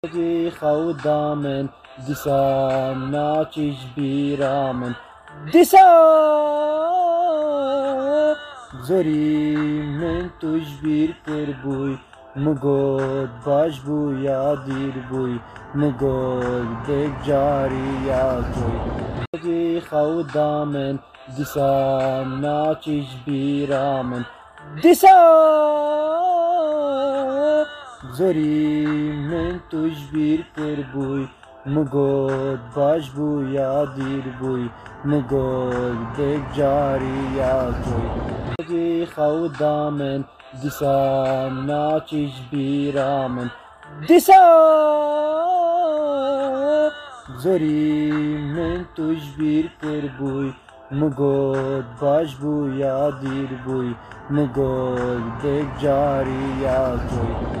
[0.00, 1.68] Di xawdamen
[2.06, 4.96] disa naciş biramen.
[5.52, 5.88] Disa!
[8.86, 11.94] Zori men tuj bir kerbuy
[12.34, 15.34] mugod baş bu yadir buy
[15.74, 18.78] mugod dek jari ya toy
[19.42, 20.98] Di xawdamen
[21.36, 24.24] disa naciş biramen.
[24.82, 25.16] Disa
[28.20, 31.24] Zorim tuş bir kerbuy
[31.64, 34.62] Mugod baş bu ya dirbuy
[35.04, 38.08] Mugod bek cari ya toy
[38.68, 40.24] Ki havdamen
[40.62, 43.50] Disam naçiş bir amen
[44.08, 44.40] Disam
[47.38, 50.50] Zorim tuş bir kerbuy
[50.90, 53.88] Mugod baş bu ya dirbuy
[54.30, 57.60] Mugod bek cari ya toy